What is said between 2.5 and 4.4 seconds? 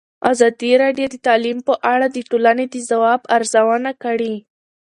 د ځواب ارزونه کړې.